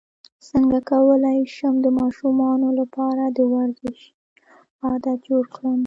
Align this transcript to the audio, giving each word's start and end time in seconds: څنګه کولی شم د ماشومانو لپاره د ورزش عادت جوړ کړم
څنګه 0.49 0.77
کولی 0.91 1.39
شم 1.55 1.75
د 1.81 1.87
ماشومانو 1.99 2.67
لپاره 2.79 3.23
د 3.37 3.39
ورزش 3.53 3.99
عادت 4.87 5.17
جوړ 5.29 5.43
کړم 5.55 5.79